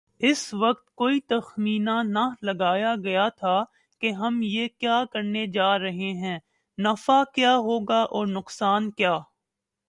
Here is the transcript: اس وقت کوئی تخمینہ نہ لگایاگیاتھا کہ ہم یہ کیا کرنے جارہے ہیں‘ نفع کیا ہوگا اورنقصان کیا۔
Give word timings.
اس 0.21 0.53
وقت 0.53 0.85
کوئی 0.95 1.19
تخمینہ 1.19 2.01
نہ 2.03 2.25
لگایاگیاتھا 2.41 3.63
کہ 4.01 4.11
ہم 4.11 4.39
یہ 4.43 4.67
کیا 4.79 5.03
کرنے 5.11 5.45
جارہے 5.47 6.11
ہیں‘ 6.17 6.39
نفع 6.77 7.23
کیا 7.33 7.55
ہوگا 7.57 8.01
اورنقصان 8.11 8.91
کیا۔ 8.91 9.17